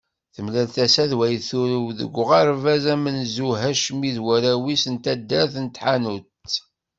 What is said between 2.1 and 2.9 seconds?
uɣerbaz